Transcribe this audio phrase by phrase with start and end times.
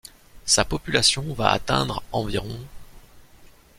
[0.47, 2.57] Sa population va atteindre environ.